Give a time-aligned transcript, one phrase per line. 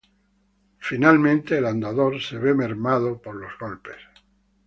[0.79, 3.97] Finalmente, el andador se ve mermada por los golpes.